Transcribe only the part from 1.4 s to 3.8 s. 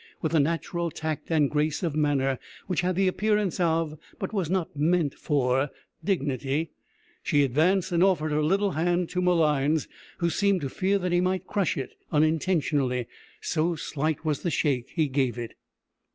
grace of manner which had the appearance